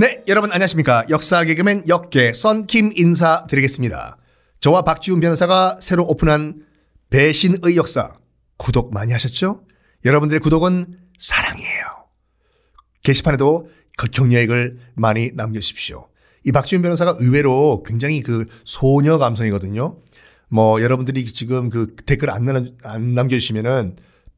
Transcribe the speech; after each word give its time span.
네, 0.00 0.24
여러분 0.28 0.50
안녕하십니까. 0.50 1.04
역사 1.10 1.44
개그맨 1.44 1.84
역계 1.86 2.32
썬킴 2.32 2.92
인사드리겠습니다. 2.96 4.16
저와 4.60 4.80
박지훈 4.80 5.20
변호사가 5.20 5.76
새로 5.82 6.06
오픈한 6.06 6.64
배신의 7.10 7.76
역사 7.76 8.14
구독 8.56 8.94
많이 8.94 9.12
하셨죠? 9.12 9.62
여러분들의 10.06 10.40
구독은 10.40 10.96
사랑이에요. 11.18 11.84
게시판에도 13.02 13.68
그 13.98 14.06
격려액을 14.06 14.78
많이 14.94 15.32
남겨주십시오. 15.34 16.08
이 16.46 16.50
박지훈 16.50 16.80
변호사가 16.80 17.16
의외로 17.18 17.82
굉장히 17.84 18.22
그 18.22 18.46
소녀 18.64 19.18
감성이거든요. 19.18 19.98
뭐 20.48 20.80
여러분들이 20.80 21.26
지금 21.26 21.68
그 21.68 21.94
댓글 22.06 22.30
안, 22.30 22.46
남, 22.46 22.74
안 22.84 23.14
남겨주시면은 23.14 23.96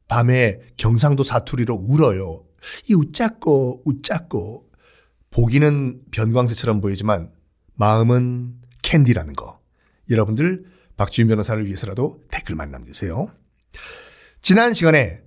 밤에 0.09 0.59
경상도 0.75 1.23
사투리로 1.23 1.73
울어요. 1.73 2.43
이 2.89 2.95
웃자고 2.95 3.83
웃자고 3.85 4.72
보기는 5.33 5.99
변광세처럼 6.11 6.79
보이지만 6.79 7.31
마음은 7.75 8.53
캔디라는 8.83 9.33
거. 9.35 9.59
여러분들 10.09 10.65
박지훈 10.95 11.27
변호사를 11.27 11.65
위해서라도 11.65 12.21
댓글만 12.29 12.69
남기세요. 12.71 13.27
지난 14.41 14.73
시간에 14.73 15.21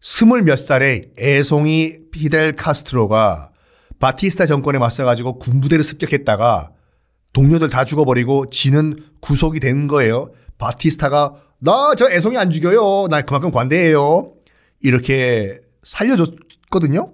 스물 0.00 0.42
몇 0.42 0.56
살의 0.56 1.12
애송이 1.18 2.10
피델 2.10 2.56
카스트로가 2.56 3.50
바티스타 3.98 4.46
정권에 4.46 4.78
맞서가지고 4.78 5.38
군부대를 5.38 5.84
습격했다가 5.84 6.72
동료들 7.34 7.68
다 7.68 7.84
죽어버리고 7.84 8.48
지는 8.48 8.96
구속이 9.20 9.60
된 9.60 9.86
거예요. 9.88 10.32
바티스타가 10.56 11.34
나 11.58 11.94
저 11.94 12.10
애송이 12.10 12.38
안 12.38 12.50
죽여요. 12.50 13.08
나 13.10 13.20
그만큼 13.20 13.50
관대해요. 13.50 14.32
이렇게 14.80 15.60
살려줬거든요. 15.82 17.12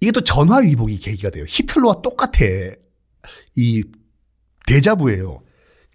이게 0.00 0.12
또 0.12 0.22
전화위복이 0.22 0.98
계기가 0.98 1.30
돼요. 1.30 1.44
히틀러와 1.46 2.00
똑같아. 2.02 2.44
이 3.56 3.84
대자부예요. 4.66 5.42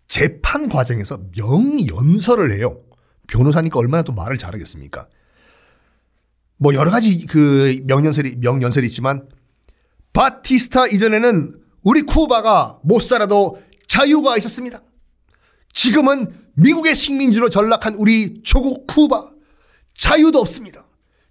재판 0.07 0.69
과정에서 0.69 1.19
명연설을 1.35 2.57
해요. 2.57 2.83
변호사니까 3.27 3.79
얼마나 3.79 4.03
또 4.03 4.13
말을 4.13 4.37
잘하겠습니까? 4.37 5.07
뭐 6.57 6.73
여러 6.75 6.91
가지 6.91 7.25
그 7.25 7.81
명연설이 7.85 8.35
명연설이 8.37 8.87
있지만 8.87 9.27
바티스타 10.13 10.87
이전에는 10.87 11.59
우리 11.81 12.03
쿠바가 12.03 12.79
못 12.83 13.01
살아도 13.01 13.61
자유가 13.87 14.37
있었습니다. 14.37 14.81
지금은 15.73 16.33
미국의 16.53 16.95
식민지로 16.95 17.49
전락한 17.49 17.95
우리 17.95 18.41
조국 18.43 18.87
쿠바 18.87 19.31
자유도 19.93 20.39
없습니다. 20.39 20.87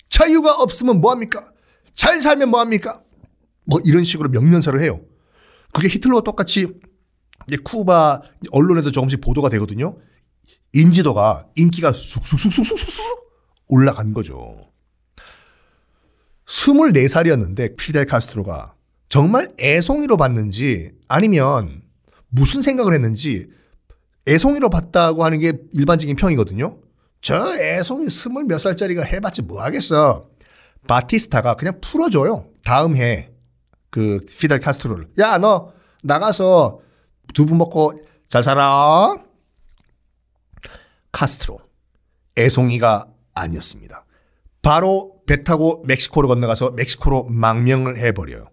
자유가 0.09 0.55
없으면 0.55 1.01
뭐 1.01 1.13
합니까? 1.13 1.54
잘 1.95 2.21
살면 2.21 2.51
뭐 2.51 2.61
합니까? 2.61 3.03
뭐 3.65 3.81
이런 3.85 4.05
식으로 4.05 4.29
명연설을 4.29 4.83
해요. 4.83 5.01
그게 5.73 5.89
히틀러와 5.89 6.23
똑같이 6.23 6.69
이제 7.49 7.57
쿠바 7.63 8.23
언론에도 8.51 8.91
조금씩 8.91 9.21
보도가 9.21 9.49
되거든요. 9.51 9.97
인지도가 10.73 11.47
인기가 11.57 11.93
쑥쑥쑥쑥쑥쑥 11.93 13.25
올라간 13.69 14.13
거죠. 14.13 14.71
24살이었는데 16.47 17.77
피델 17.77 18.07
카스트로가 18.07 18.75
정말 19.09 19.53
애송이로 19.59 20.17
봤는지 20.17 20.93
아니면 21.09 21.83
무슨 22.29 22.63
생각을 22.63 22.95
했는지 22.95 23.49
애송이로 24.27 24.71
봤다고 24.71 25.25
하는 25.25 25.39
게 25.39 25.53
일반적인 25.73 26.17
평이거든요. 26.17 26.79
저 27.21 27.57
애송이 27.59 28.11
스물 28.11 28.45
몇 28.45 28.59
살짜리가 28.59 29.03
해봤지 29.03 29.43
뭐 29.43 29.63
하겠어. 29.63 30.29
바티스타가 30.87 31.57
그냥 31.57 31.81
풀어줘요. 31.81 32.47
다음 32.65 32.97
해 32.97 33.35
그 33.95 34.19
피델 34.41 34.59
카스트로를. 34.59 35.07
야 35.21 35.39
너 35.39 35.73
나가서 36.03 36.81
두부 37.33 37.55
먹고 37.55 38.01
잘 38.29 38.43
살아. 38.43 39.15
카스트로 41.13 41.61
애송이가 42.37 43.07
아니었습니다. 43.35 44.05
바로 44.63 45.13
배 45.29 45.45
타고 45.45 45.85
멕시코로 45.87 46.27
건너가서 46.27 46.73
멕시코로 46.73 47.27
망명을 47.31 47.97
해버려요. 47.99 48.49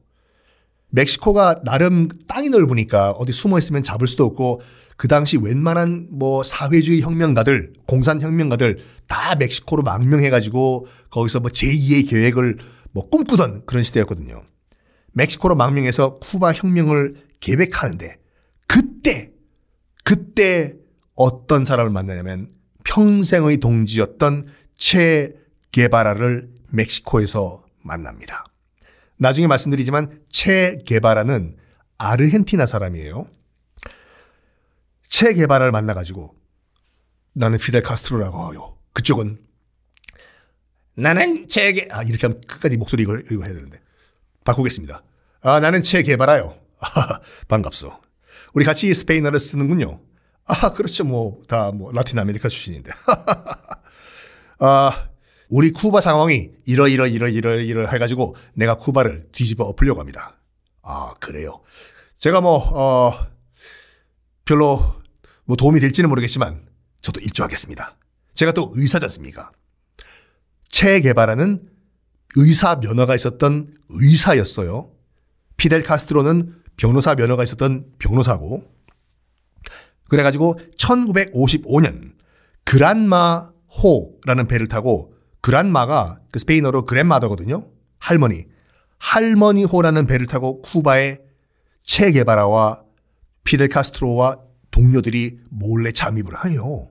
멕시코가 0.90 1.64
나름 1.64 2.08
땅이 2.28 2.50
넓으니까 2.50 3.10
어디 3.14 3.32
숨어 3.32 3.58
있으면 3.58 3.82
잡을 3.82 4.08
수도 4.08 4.26
없고 4.26 4.62
그 4.96 5.08
당시 5.08 5.38
웬만한 5.38 6.10
뭐 6.12 6.44
사회주의 6.44 7.02
혁명가들, 7.02 7.74
공산 7.88 8.22
혁명가들 8.22 8.78
다 9.08 9.34
멕시코로 9.34 9.82
망명해가지고 9.82 10.86
거기서 11.12 11.42
뭐 11.42 11.52
제2의 11.52 12.10
계획을 12.10 12.58
뭐 12.92 13.10
꿈꾸던 13.10 13.66
그런 13.66 13.84
시대였거든요. 13.84 14.44
멕시코로 15.14 15.56
망명해서 15.56 16.20
쿠바 16.20 16.54
혁명을 16.54 17.28
계획하는데 17.40 18.18
그때 18.68 19.32
그때 20.04 20.76
어떤 21.16 21.66
사람을 21.66 21.92
만나냐면 21.92 22.50
평생의 22.84 23.58
동지였던 23.58 24.48
체 24.76 25.36
게바라를 25.72 26.50
멕시코에서 26.70 27.64
만납니다. 27.84 28.46
나중에 29.18 29.48
말씀드리지만 29.48 30.22
체 30.32 30.80
게바라는 30.86 31.58
아르헨티나 31.98 32.66
사람이에요. 32.66 33.26
체 35.08 35.34
게바라를 35.34 35.72
만나가지고 35.72 36.34
나는 37.34 37.58
피델 37.58 37.82
카스트로라고 37.84 38.54
해요. 38.54 38.78
그쪽은 38.94 39.38
나는 41.02 41.48
체 41.48 41.74
게, 41.74 41.88
아, 41.92 42.04
이렇게 42.04 42.28
하면 42.28 42.42
끝까지 42.48 42.78
목소리 42.78 43.04
이걸, 43.04 43.24
이걸 43.32 43.46
해야 43.46 43.56
되는데. 43.56 43.82
바꾸겠습니다. 44.44 45.04
아, 45.42 45.60
나는 45.60 45.82
체 45.82 46.04
게바라요. 46.04 46.56
반갑소. 47.50 47.92
우리 48.54 48.66
같이 48.66 48.94
스페인어를 48.94 49.40
쓰는군요. 49.40 50.00
아, 50.46 50.72
그렇죠. 50.72 51.04
뭐, 51.04 51.42
다 51.48 51.72
뭐, 51.72 51.92
라틴 51.92 52.20
아메리카 52.20 52.50
출신인데. 52.50 52.92
아, 54.60 55.10
우리 55.50 55.72
쿠바 55.72 56.02
상황이 56.02 56.52
이러이러 56.66 57.08
이러이러 57.08 57.56
이러 57.60 57.88
해가지고 57.88 58.36
내가 58.54 58.76
쿠바를 58.76 59.30
뒤집어 59.32 59.66
엎으려고 59.66 60.00
합니다. 60.00 60.38
아, 60.84 61.16
그래요. 61.20 61.62
제가 62.20 62.42
뭐, 62.42 62.58
어, 62.58 63.28
별로 64.46 65.02
뭐 65.46 65.58
도움이 65.58 65.80
될지는 65.80 66.10
모르겠지만 66.10 66.68
저도 67.02 67.20
일조하겠습니다. 67.22 67.98
제가 68.36 68.52
또 68.52 68.72
의사지 68.76 69.06
않습니까? 69.06 69.52
체개발하는 70.72 71.70
의사 72.38 72.76
면허가 72.78 73.16
있었던 73.16 73.74
의사였어요. 73.90 74.92
피델 75.58 75.84
카스트로는 75.84 76.56
변호사 76.78 77.16
면허가 77.16 77.44
있었던 77.44 77.86
변호사고. 78.00 78.64
그래가지고 80.10 80.60
1955년 80.78 82.14
그란마 82.66 83.52
호라는 83.84 84.48
배를 84.48 84.68
타고 84.68 85.14
그란마가 85.42 86.20
그 86.32 86.40
스페인어로 86.40 86.86
그랜마더거든요. 86.86 87.68
할머니. 88.00 88.46
할머니 88.98 89.64
호라는 89.64 90.06
배를 90.06 90.28
타고 90.28 90.62
쿠바의 90.62 91.22
체게바라와 91.84 92.84
피델 93.44 93.70
카스트로와 93.70 94.40
동료들이 94.70 95.40
몰래 95.50 95.92
잠입을 95.92 96.46
해요. 96.46 96.90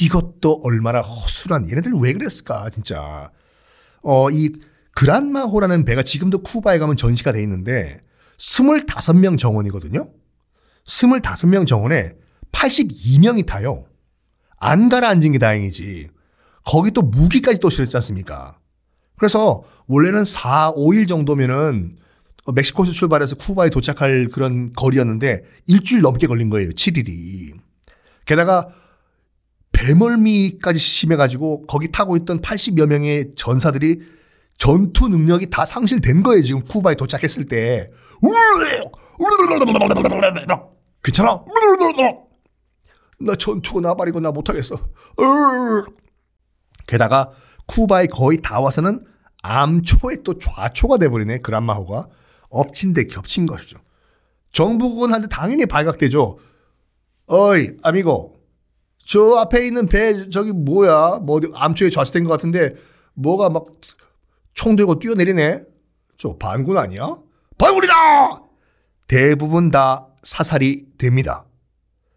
이것도 0.00 0.60
얼마나 0.64 1.00
허술한 1.00 1.68
얘네들 1.70 1.92
왜 2.00 2.12
그랬을까 2.12 2.70
진짜. 2.70 3.30
어, 4.02 4.30
이 4.30 4.52
그란마호라는 4.94 5.84
배가 5.84 6.02
지금도 6.02 6.42
쿠바에 6.42 6.78
가면 6.78 6.96
전시가 6.96 7.32
돼 7.32 7.42
있는데 7.42 8.00
25명 8.38 9.38
정원이거든요. 9.38 10.10
25명 10.84 11.66
정원에 11.66 12.14
82명이 12.52 13.46
타요. 13.46 13.86
안 14.58 14.88
가라앉은 14.88 15.32
게 15.32 15.38
다행이지. 15.38 16.08
거기 16.64 16.90
또 16.90 17.02
무기까지 17.02 17.58
또 17.58 17.70
실었지 17.70 17.96
않습니까? 17.96 18.58
그래서 19.16 19.64
원래는 19.86 20.24
4, 20.24 20.72
5일 20.72 21.08
정도면은 21.08 21.96
멕시코에서 22.52 22.92
출발해서 22.92 23.36
쿠바에 23.36 23.70
도착할 23.70 24.28
그런 24.32 24.72
거리였는데 24.72 25.44
일주일 25.66 26.02
넘게 26.02 26.26
걸린 26.26 26.50
거예요. 26.50 26.70
7일이. 26.70 27.52
게다가 28.26 28.68
배멀미까지 29.74 30.78
심해가지고 30.78 31.66
거기 31.66 31.90
타고 31.92 32.16
있던 32.16 32.40
80여 32.40 32.86
명의 32.86 33.30
전사들이 33.36 34.00
전투 34.56 35.08
능력이 35.08 35.50
다 35.50 35.66
상실된 35.66 36.22
거예요. 36.22 36.42
지금 36.42 36.64
쿠바에 36.64 36.94
도착했을 36.94 37.46
때. 37.46 37.90
괜찮아? 41.02 41.44
나 43.20 43.34
전투가 43.36 43.80
나발이고 43.80 44.20
나 44.20 44.30
못하겠어. 44.30 44.76
게다가 46.86 47.32
쿠바에 47.66 48.06
거의 48.06 48.40
다 48.40 48.60
와서는 48.60 49.04
암초에 49.42 50.22
또 50.24 50.38
좌초가 50.38 50.98
돼버리네. 50.98 51.38
그란마호가. 51.38 52.08
엎친 52.48 52.94
데 52.94 53.04
겹친 53.06 53.46
것이죠. 53.46 53.78
정부군한테 54.52 55.26
당연히 55.28 55.66
발각되죠. 55.66 56.38
어이, 57.26 57.70
아미고. 57.82 58.36
저 59.06 59.36
앞에 59.36 59.66
있는 59.66 59.86
배, 59.86 60.28
저기 60.30 60.52
뭐야? 60.52 61.20
뭐, 61.22 61.40
암초에 61.54 61.90
좌초된 61.90 62.24
것 62.24 62.30
같은데, 62.30 62.74
뭐가 63.14 63.50
막 63.50 63.64
총 64.54 64.76
들고 64.76 65.00
뛰어내리네? 65.00 65.64
저 66.16 66.36
반군 66.36 66.78
아니야? 66.78 67.16
벌꿀이다! 67.58 68.40
대부분 69.08 69.70
다 69.70 70.06
사살이 70.22 70.86
됩니다. 70.96 71.44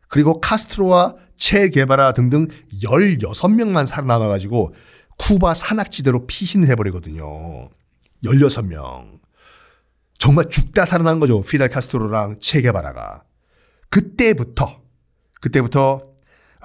그리고 0.07 0.39
카스트로와 0.39 1.15
체 1.35 1.69
게바라 1.69 2.13
등등 2.13 2.47
16명만 2.81 3.85
살아남아가지고 3.85 4.73
쿠바 5.17 5.55
산악지대로 5.55 6.25
피신을 6.27 6.69
해버리거든요. 6.69 7.69
16명. 8.23 9.19
정말 10.17 10.47
죽다 10.49 10.85
살아난 10.85 11.19
거죠. 11.19 11.41
피델 11.41 11.69
카스트로랑 11.69 12.39
체 12.39 12.61
게바라가. 12.61 13.23
그때부터, 13.89 14.81
그때부터, 15.41 16.06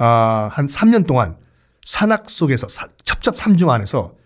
아, 0.04 0.50
한 0.52 0.66
3년 0.66 1.06
동안 1.06 1.36
산악 1.84 2.28
속에서, 2.28 2.66
첩첩 3.04 3.36
삼중 3.36 3.70
안에서 3.70 4.16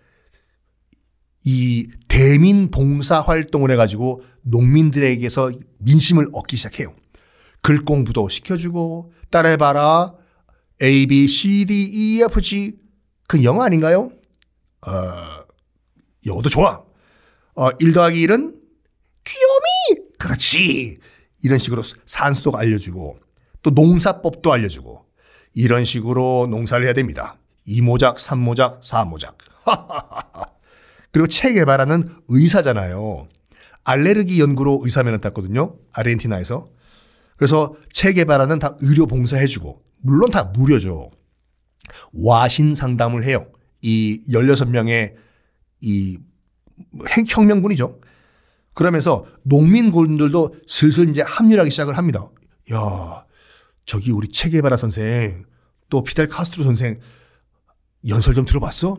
이 1.45 1.87
대민 2.07 2.71
봉사 2.71 3.21
활동을 3.21 3.69
해가지고 3.69 4.23
농민들에게서 4.41 5.51
민심을 5.77 6.29
얻기 6.33 6.57
시작해요. 6.57 6.95
글 7.61 7.85
공부도 7.85 8.27
시켜주고 8.27 9.13
따라해봐라. 9.29 10.15
A, 10.81 11.05
B, 11.05 11.27
C, 11.27 11.65
D, 11.65 11.91
E, 11.93 12.23
F, 12.23 12.41
G. 12.41 12.79
그 13.27 13.43
영어 13.43 13.61
아닌가요? 13.61 14.11
어, 14.87 14.91
영어도 16.25 16.49
좋아. 16.49 16.83
어, 17.53 17.69
1 17.77 17.93
더하기 17.93 18.25
1은 18.25 18.55
귀요미! 19.25 20.07
그렇지. 20.17 20.97
이런 21.43 21.59
식으로 21.59 21.83
산수도 22.07 22.57
알려주고 22.57 23.15
또 23.61 23.69
농사법도 23.69 24.51
알려주고 24.51 25.06
이런 25.53 25.85
식으로 25.85 26.47
농사를 26.49 26.85
해야 26.85 26.93
됩니다. 26.93 27.37
2모작, 27.67 28.15
3모작, 28.17 28.81
4모작. 28.81 29.35
그리고 31.11 31.27
체 31.27 31.53
개발하는 31.53 32.09
의사잖아요. 32.27 33.27
알레르기 33.83 34.39
연구로 34.41 34.81
의사면허 34.83 35.19
땄거든요. 35.19 35.75
아르헨티나에서. 35.93 36.67
그래서 37.37 37.75
체 37.91 38.13
개발하는 38.13 38.59
다 38.59 38.77
의료 38.81 39.07
봉사해주고 39.07 39.81
물론 40.01 40.31
다 40.31 40.43
무료죠. 40.43 41.11
와신 42.13 42.75
상담을 42.75 43.23
해요. 43.23 43.47
이 43.81 44.21
16명의 44.29 45.13
이 45.81 46.17
혁명군이죠. 47.29 47.99
그러면서 48.73 49.25
농민군들도 49.43 50.55
슬슬 50.67 51.09
이제 51.09 51.21
합류하기 51.21 51.71
시작을 51.71 51.97
합니다. 51.97 52.25
야, 52.73 53.25
저기 53.87 54.11
우리 54.11 54.27
체게바라 54.27 54.77
선생, 54.77 55.45
또 55.89 56.03
피델 56.03 56.27
카스트로 56.27 56.65
선생 56.65 56.99
연설 58.07 58.35
좀 58.35 58.45
들어봤어? 58.45 58.97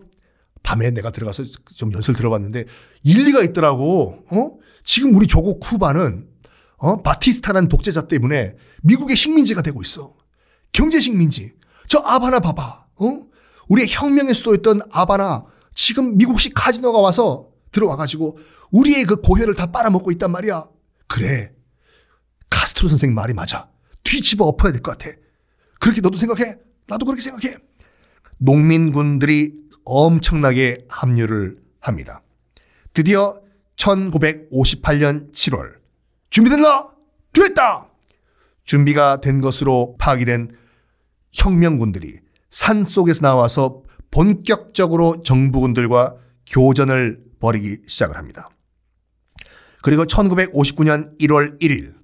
밤에 0.62 0.90
내가 0.90 1.12
들어가서 1.12 1.44
좀 1.76 1.93
연설 1.93 2.14
들어봤는데 2.17 2.64
일리가 3.05 3.43
있더라고. 3.44 4.25
어? 4.32 4.58
지금 4.82 5.14
우리 5.14 5.26
조국 5.26 5.61
쿠바는 5.61 6.26
어? 6.79 7.02
바티스타라는 7.02 7.69
독재자 7.69 8.08
때문에 8.08 8.56
미국의 8.82 9.14
식민지가 9.14 9.62
되고 9.62 9.81
있어. 9.82 10.17
경제 10.73 11.00
식민지. 11.00 11.52
저 11.87 11.99
아바나 11.99 12.41
봐봐. 12.41 12.87
어? 12.96 13.23
우리의 13.69 13.88
혁명의 13.91 14.34
수도였던 14.34 14.81
아바나 14.91 15.44
지금 15.75 16.17
미국식 16.17 16.55
카지노가 16.55 16.99
와서 16.99 17.50
들어와가지고 17.73 18.38
우리의 18.73 19.05
그 19.05 19.20
고혈을 19.20 19.55
다 19.55 19.70
빨아먹고 19.70 20.11
있단 20.12 20.32
말이야. 20.32 20.67
그래. 21.06 21.52
카스트로 22.49 22.88
선생 22.88 23.14
말이 23.14 23.34
맞아. 23.34 23.69
뒤집어 24.08 24.46
엎어야 24.46 24.72
될 24.72 24.81
것 24.81 24.96
같아. 24.96 25.14
그렇게 25.78 26.00
너도 26.00 26.16
생각해? 26.16 26.56
나도 26.87 27.05
그렇게 27.05 27.20
생각해. 27.20 27.56
농민군들이 28.38 29.52
엄청나게 29.84 30.87
합류를 30.88 31.58
합니다. 31.81 32.22
드디어 32.94 33.40
1958년 33.76 35.31
7월 35.32 35.75
준비됐나? 36.31 36.88
됐다! 37.34 37.87
준비가 38.64 39.20
된 39.20 39.40
것으로 39.40 39.96
파악된 39.99 40.50
혁명군들이 41.32 42.20
산 42.50 42.84
속에서 42.84 43.20
나와서 43.20 43.82
본격적으로 44.10 45.22
정부군들과 45.22 46.16
교전을 46.46 47.22
벌이기 47.40 47.82
시작을 47.87 48.16
합니다. 48.16 48.49
그리고 49.82 50.05
1959년 50.05 51.19
1월 51.20 51.60
1일 51.60 51.94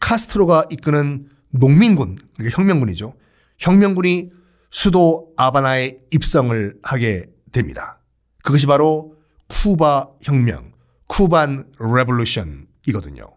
카스트로가 0.00 0.66
이끄는 0.70 1.28
농민군, 1.52 2.18
그러니까 2.36 2.60
혁명군이죠. 2.60 3.14
혁명군이 3.58 4.30
수도 4.70 5.32
아바나에 5.36 5.98
입성을 6.10 6.78
하게 6.82 7.26
됩니다. 7.52 8.00
그것이 8.42 8.66
바로 8.66 9.14
쿠바 9.48 10.08
혁명, 10.22 10.72
Cuban 11.06 11.70
Revolution이거든요. 11.78 13.36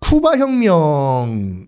쿠바 0.00 0.38
혁명에 0.38 1.66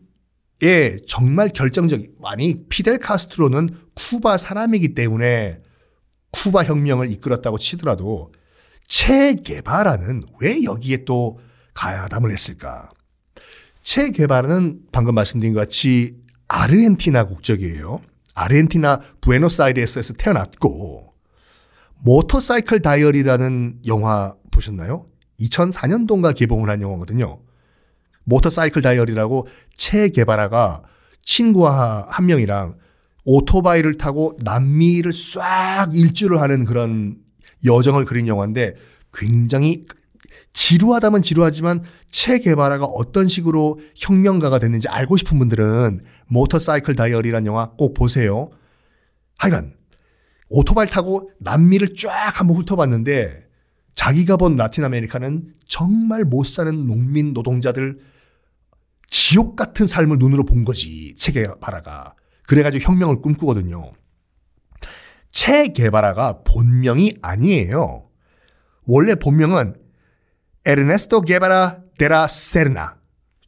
정말 1.07 1.51
결정적인 1.51 2.15
아니 2.25 2.65
피델 2.69 2.99
카스트로는 2.99 3.69
쿠바 3.95 4.39
사람이기 4.39 4.95
때문에 4.95 5.61
쿠바 6.33 6.65
혁명을 6.65 7.11
이끌었다고 7.11 7.59
치더라도 7.59 8.33
체 8.89 9.35
게바라는 9.35 10.23
왜 10.41 10.65
여기에 10.65 11.05
또 11.05 11.39
가야담을 11.75 12.33
했을까? 12.33 12.91
체 13.85 14.11
게바라는 14.11 14.81
방금 14.91 15.15
말씀드린 15.15 15.53
것 15.53 15.61
같이 15.61 16.17
아르헨티나 16.49 17.27
국적이에요. 17.27 18.01
아르헨티나 18.35 19.01
부에노스아이레스에서 19.21 20.15
태어났고 20.15 21.13
모터사이클 22.03 22.81
다이어리라는 22.81 23.81
영화 23.87 24.35
보셨나요? 24.51 25.07
2004년도인가 25.39 26.35
개봉을 26.35 26.71
한 26.71 26.81
영화거든요. 26.81 27.41
모터사이클 28.25 28.81
다이어리라고 28.83 29.47
체 29.77 30.09
게바라가 30.09 30.83
친구와 31.23 32.07
한 32.09 32.27
명이랑 32.27 32.77
오토바이를 33.27 33.95
타고 33.99 34.37
남미를 34.43 35.13
싹 35.13 35.91
일주를 35.95 36.41
하는 36.41 36.65
그런 36.65 37.17
여정을 37.65 38.07
그린 38.07 38.29
영화인데 38.29 38.75
굉장히 39.13 39.87
지루하다면 40.55 41.23
지루하지만 41.23 41.83
체 42.11 42.39
게바라가 42.39 42.87
어떤 42.87 43.29
식으로 43.29 43.81
혁명가가 43.97 44.61
됐는지 44.61 44.89
알고 44.89 45.17
싶은 45.17 45.39
분들은 45.39 46.01
모터사이클 46.29 46.95
다이어리라는 46.95 47.47
영화 47.47 47.73
꼭 47.77 47.93
보세요. 47.93 48.51
하여간 49.37 49.75
오토바이 50.49 50.89
타고 50.89 51.31
남미를 51.41 51.95
쫙 51.95 52.41
한번 52.41 52.57
훑어봤는데 52.57 53.45
자기가 53.95 54.37
본 54.37 54.57
라틴 54.57 54.85
아메리카는 54.85 55.53
정말 55.67 56.25
못 56.25 56.47
사는 56.47 56.87
농민 56.87 57.33
노동자들 57.33 57.99
지옥 59.11 59.57
같은 59.57 59.87
삶을 59.87 60.19
눈으로 60.19 60.45
본 60.45 60.65
거지. 60.65 61.15
체게바라가. 61.17 62.15
그래가지고 62.47 62.85
혁명을 62.85 63.23
꿈꾸거든요. 63.23 63.93
체게바라가 65.31 66.43
본명이 66.45 67.15
아니에요. 67.23 68.09
원래 68.87 69.15
본명은 69.15 69.84
에르네스토 70.67 71.23
게바라 71.23 71.83
데라 71.99 72.27
세르나. 72.27 72.97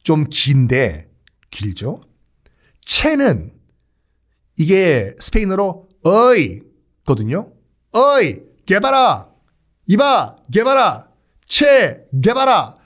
좀 0.03 0.25
긴데 0.29 1.09
길죠? 1.49 2.01
체는 2.81 3.53
이게 4.55 5.15
스페인어로 5.19 5.89
어이 6.03 6.61
거든요. 7.05 7.51
어이 7.91 8.39
게바라 8.65 9.29
이봐 9.87 10.35
게바라 10.53 11.09
체 11.45 12.05
게바라 12.23 12.77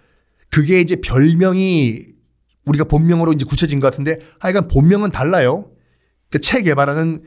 그게 0.49 0.81
이제 0.81 0.95
별명이 0.95 2.05
우리가 2.65 2.85
본명으로 2.85 3.33
이제 3.33 3.45
굳혀진 3.45 3.79
것 3.79 3.89
같은데 3.91 4.19
하여간 4.39 4.67
본명은 4.67 5.11
달라요. 5.11 5.71
그체 6.29 6.61
개발하는 6.61 7.23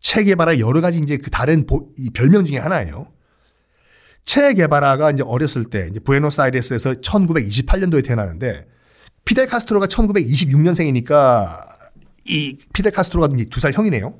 체 0.00 0.24
개발의 0.24 0.60
여러 0.60 0.80
가지 0.80 0.98
이제 0.98 1.16
그 1.16 1.30
다른 1.30 1.66
보, 1.66 1.92
별명 2.12 2.44
중에 2.44 2.58
하나예요. 2.58 3.06
체 4.24 4.54
개발아가 4.54 5.10
이제 5.10 5.22
어렸을 5.22 5.64
때 5.64 5.88
이제 5.90 6.00
부에노스아이레스에서 6.00 6.94
1928년도에 6.94 8.04
태어나는데 8.04 8.66
피델 9.24 9.46
카스트로가 9.46 9.86
1926년생이니까 9.86 11.66
이 12.26 12.58
피델 12.72 12.92
카스트로가 12.92 13.28
두 13.50 13.60
살 13.60 13.72
형이네요. 13.72 14.18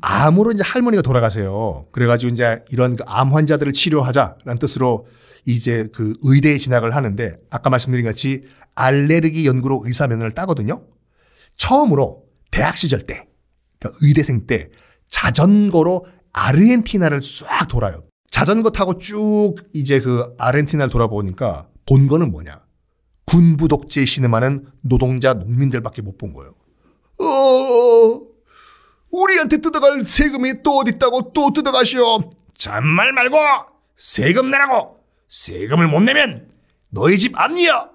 암으로 0.00 0.52
이제 0.52 0.62
할머니가 0.64 1.02
돌아가세요. 1.02 1.86
그래가지고 1.92 2.32
이제 2.32 2.62
이런 2.70 2.96
그 2.96 3.04
암 3.06 3.32
환자들을 3.32 3.72
치료하자라는 3.72 4.58
뜻으로 4.58 5.06
이제 5.46 5.88
그 5.94 6.16
의대에 6.22 6.58
진학을 6.58 6.94
하는데 6.94 7.36
아까 7.50 7.70
말씀드린 7.70 8.04
같이 8.04 8.44
알레르기 8.74 9.46
연구로 9.46 9.82
의사 9.86 10.06
면허를 10.06 10.32
따거든요. 10.32 10.82
처음으로 11.56 12.24
대학 12.50 12.76
시절 12.76 13.00
때, 13.02 13.26
그러니까 13.78 13.98
의대생 14.02 14.46
때 14.46 14.70
자전거로 15.08 16.06
아르헨티나를 16.32 17.20
쫙 17.20 17.68
돌아요. 17.68 18.04
자전거 18.34 18.70
타고 18.70 18.98
쭉 18.98 19.54
이제 19.72 20.00
그 20.00 20.34
아르헨티나를 20.38 20.90
돌아보니까 20.90 21.68
본 21.86 22.08
거는 22.08 22.32
뭐냐? 22.32 22.62
군부 23.26 23.68
독재 23.68 24.04
신음하는 24.04 24.66
노동자 24.80 25.34
농민들밖에 25.34 26.02
못 26.02 26.18
본 26.18 26.32
거예요. 26.34 26.52
어, 27.20 28.20
우리한테 29.12 29.58
뜯어갈 29.58 30.04
세금이 30.04 30.64
또 30.64 30.78
어디 30.78 30.90
있다고 30.96 31.32
또 31.32 31.52
뜯어가시오. 31.52 32.32
잔말 32.58 33.12
말고 33.12 33.36
세금 33.96 34.50
내라고. 34.50 34.96
세금을 35.28 35.86
못 35.86 36.00
내면 36.00 36.48
너희 36.90 37.16
집 37.18 37.38
아니야. 37.38 37.88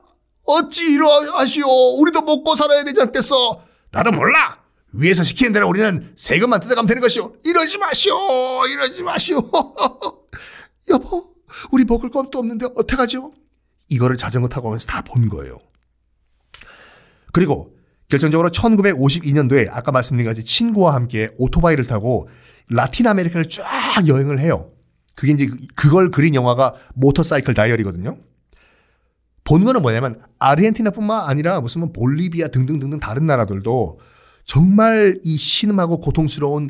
어찌 0.46 0.93
이러하시오. 0.93 2.00
우리도 2.00 2.22
먹고 2.22 2.55
살아야 2.55 2.86
되지 2.86 3.01
않겠어. 3.01 3.62
나도 3.91 4.12
몰라. 4.12 4.60
위에서 4.93 5.22
시키는 5.22 5.51
대로 5.51 5.67
우리는 5.67 6.13
세금만 6.15 6.62
뜯어가면 6.62 6.88
되는 6.88 7.01
것이오. 7.01 7.36
이러지 7.43 7.77
마시오. 7.77 8.15
이러지 8.67 9.03
마시오. 9.03 9.41
여보, 10.89 11.34
우리 11.72 11.86
먹을 11.86 12.10
것도 12.10 12.39
없는데 12.39 12.67
어떡하죠? 12.75 13.34
이거를 13.89 14.17
자전거 14.17 14.48
타고 14.48 14.67
오면서 14.67 14.88
다 14.88 15.01
본 15.01 15.29
거예요. 15.29 15.60
그리고 17.31 17.75
결정적으로 18.08 18.50
1952년도에 18.50 19.69
아까 19.72 19.91
말씀드린 19.91 20.25
같이 20.25 20.43
친구와 20.43 20.93
함께 20.96 21.29
오토바이를 21.38 21.86
타고 21.86 22.27
라틴 22.69 23.08
아메리카를 23.08 23.48
쫙 23.50 24.08
여행을 24.08 24.39
해요. 24.39 24.72
그게 25.15 25.34
이제 25.34 25.48
그걸 25.75 26.12
그린 26.12 26.34
영화가 26.34 26.75
모터사이클 26.96 27.53
다이어리거든요. 27.53 28.17
본 29.43 29.63
거는 29.63 29.81
뭐냐면 29.81 30.22
아르헨티나뿐만 30.39 31.27
아니라 31.27 31.62
무슨 31.62 31.81
뭐 31.81 31.91
볼리비아 31.91 32.48
등등등등 32.50 33.00
다른 33.00 33.25
나라들도 33.25 34.00
정말 34.46 35.19
이 35.24 35.38
신음하고 35.38 36.00
고통스러운 36.00 36.69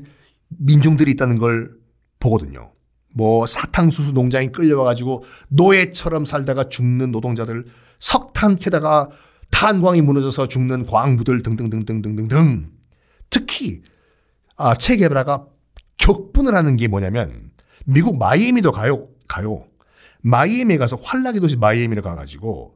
민중들이 0.49 1.11
있다는 1.11 1.37
걸 1.37 1.71
보거든요. 2.19 2.71
뭐 3.13 3.45
사탕수수 3.45 4.11
농장에 4.11 4.47
끌려와가지고 4.47 5.23
노예처럼 5.49 6.25
살다가 6.25 6.69
죽는 6.69 7.11
노동자들, 7.11 7.65
석탄 7.99 8.55
캐다가 8.55 9.09
탄광이 9.51 10.01
무너져서 10.01 10.47
죽는 10.47 10.85
광부들 10.85 11.43
등등등등등등등. 11.43 12.69
특히 13.29 13.81
아, 14.57 14.75
체 14.75 14.97
게브라가 14.97 15.47
격분을 15.97 16.53
하는 16.53 16.75
게 16.75 16.87
뭐냐면 16.87 17.51
미국 17.85 18.17
마이애미도 18.17 18.71
가요. 18.71 19.07
가요. 19.27 19.65
마이애미에 20.21 20.77
가서 20.77 20.97
환락의 20.97 21.39
도시 21.41 21.55
마이애미를 21.55 22.03
가가지고 22.03 22.75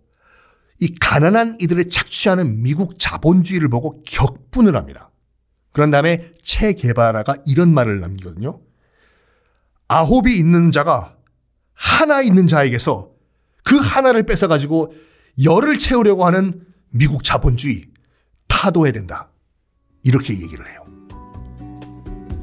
이 0.80 0.96
가난한 0.96 1.58
이들을 1.62 1.90
착취하는 1.90 2.64
미국 2.64 2.98
자본주의를 3.00 3.70
보고 3.70 4.02
격분을 4.04 4.76
합니다. 4.76 5.12
그런 5.72 5.92
다음에 5.92 6.32
체 6.42 6.74
게바라가 6.74 7.38
이런 7.46 7.74
말을 7.74 8.00
남기거든요. 8.00 8.60
아홉이 9.88 10.38
있는 10.38 10.72
자가 10.72 11.16
하나 11.74 12.22
있는 12.22 12.48
자에게서 12.48 13.12
그 13.64 13.78
하나를 13.78 14.24
뺏어가지고 14.26 14.94
열을 15.44 15.78
채우려고 15.78 16.26
하는 16.26 16.62
미국 16.90 17.24
자본주의 17.24 17.86
타도해야 18.48 18.92
된다. 18.92 19.30
이렇게 20.04 20.34
얘기를 20.34 20.70
해요. 20.70 20.84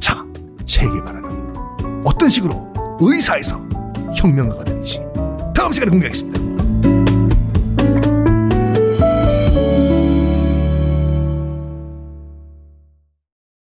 자, 0.01 0.25
체게바라는 0.67 1.55
어떤 2.05 2.29
식으로 2.29 2.73
의사에서 3.01 3.57
혁명가가 4.17 4.65
되는지 4.65 5.01
다음 5.55 5.73
시간에 5.73 5.91
공개하겠습니다. 5.91 6.60